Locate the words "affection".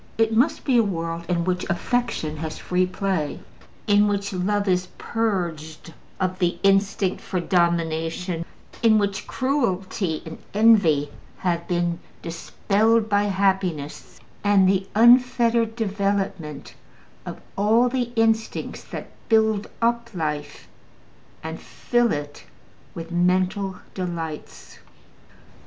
1.69-2.37